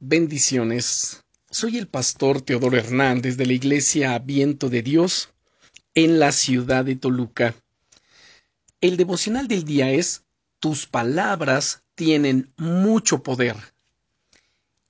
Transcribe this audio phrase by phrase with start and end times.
[0.00, 1.24] Bendiciones.
[1.50, 5.30] Soy el pastor Teodoro Hernández de la Iglesia Viento de Dios
[5.92, 7.56] en la ciudad de Toluca.
[8.80, 10.22] El devocional del día es
[10.60, 13.56] Tus palabras tienen mucho poder.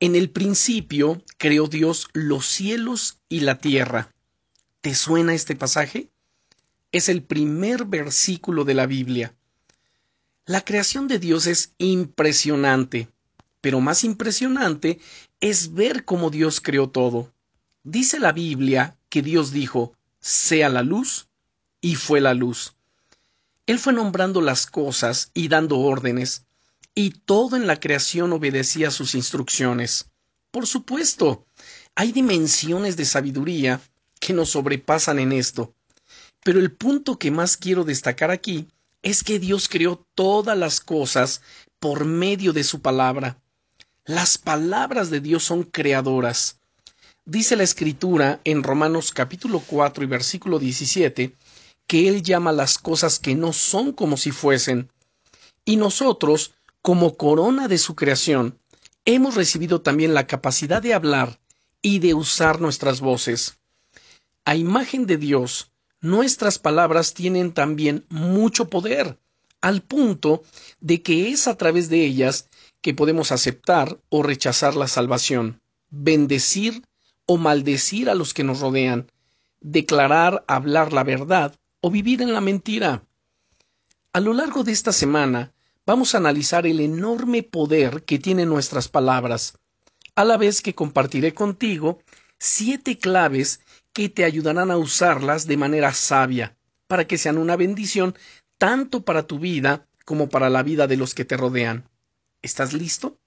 [0.00, 4.12] En el principio creó Dios los cielos y la tierra.
[4.80, 6.08] ¿Te suena este pasaje?
[6.90, 9.36] Es el primer versículo de la Biblia.
[10.46, 13.08] La creación de Dios es impresionante
[13.66, 15.00] pero más impresionante
[15.40, 17.32] es ver cómo Dios creó todo.
[17.82, 21.26] Dice la Biblia que Dios dijo, sea la luz,
[21.80, 22.76] y fue la luz.
[23.66, 26.44] Él fue nombrando las cosas y dando órdenes,
[26.94, 30.10] y todo en la creación obedecía sus instrucciones.
[30.52, 31.44] Por supuesto,
[31.96, 33.80] hay dimensiones de sabiduría
[34.20, 35.74] que nos sobrepasan en esto.
[36.44, 38.68] Pero el punto que más quiero destacar aquí
[39.02, 41.42] es que Dios creó todas las cosas
[41.80, 43.40] por medio de su palabra.
[44.06, 46.60] Las palabras de Dios son creadoras.
[47.24, 51.34] Dice la Escritura en Romanos capítulo 4 y versículo 17
[51.88, 54.92] que Él llama las cosas que no son como si fuesen.
[55.64, 58.56] Y nosotros, como corona de su creación,
[59.06, 61.40] hemos recibido también la capacidad de hablar
[61.82, 63.58] y de usar nuestras voces.
[64.44, 69.18] A imagen de Dios, nuestras palabras tienen también mucho poder,
[69.66, 70.44] al punto
[70.78, 72.48] de que es a través de ellas
[72.82, 76.84] que podemos aceptar o rechazar la salvación, bendecir
[77.26, 79.10] o maldecir a los que nos rodean,
[79.60, 83.02] declarar, hablar la verdad o vivir en la mentira.
[84.12, 85.52] A lo largo de esta semana
[85.84, 89.58] vamos a analizar el enorme poder que tienen nuestras palabras,
[90.14, 91.98] a la vez que compartiré contigo
[92.38, 93.58] siete claves
[93.92, 98.14] que te ayudarán a usarlas de manera sabia, para que sean una bendición
[98.58, 101.88] tanto para tu vida como para la vida de los que te rodean.
[102.42, 103.18] ¿Estás listo?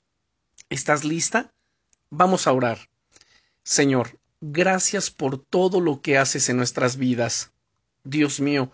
[0.70, 1.52] ¿Estás lista?
[2.10, 2.90] Vamos a orar.
[3.64, 7.52] Señor, gracias por todo lo que haces en nuestras vidas.
[8.04, 8.72] Dios mío,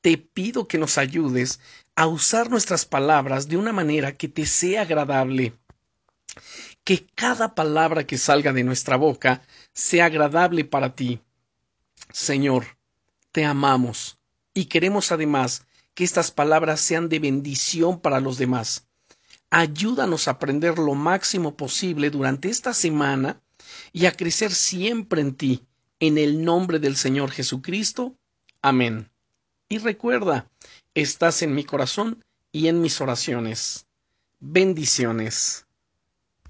[0.00, 1.60] te pido que nos ayudes
[1.96, 5.52] a usar nuestras palabras de una manera que te sea agradable.
[6.84, 9.42] Que cada palabra que salga de nuestra boca
[9.72, 11.20] sea agradable para ti.
[12.12, 12.78] Señor,
[13.32, 14.18] te amamos
[14.54, 15.66] y queremos además
[15.98, 18.86] que estas palabras sean de bendición para los demás.
[19.50, 23.42] Ayúdanos a aprender lo máximo posible durante esta semana
[23.92, 25.66] y a crecer siempre en ti,
[25.98, 28.16] en el nombre del Señor Jesucristo.
[28.62, 29.10] Amén.
[29.68, 30.48] Y recuerda,
[30.94, 33.88] estás en mi corazón y en mis oraciones.
[34.38, 35.66] Bendiciones.